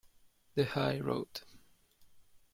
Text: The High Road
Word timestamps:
The 0.55 0.65
High 0.65 0.97
Road 0.99 1.41